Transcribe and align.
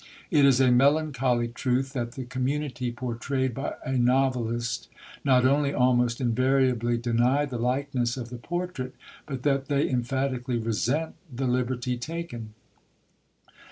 It 0.31 0.45
is 0.45 0.59
a 0.59 0.71
melancholy 0.71 1.49
truth 1.49 1.93
that 1.93 2.13
the 2.13 2.23
community 2.23 2.91
portrayed 2.91 3.53
by 3.53 3.75
a 3.85 3.91
novelist 3.99 4.89
not 5.23 5.45
only 5.45 5.75
almost 5.75 6.19
invariably 6.19 6.97
deny 6.97 7.45
the 7.45 7.59
likeness 7.59 8.17
of 8.17 8.31
the 8.31 8.39
portrait, 8.39 8.95
but 9.27 9.43
that 9.43 9.67
they 9.67 9.87
emphatically 9.87 10.57
resent 10.57 11.13
the 11.31 11.45
liberty 11.45 11.97
taken. 11.99 12.55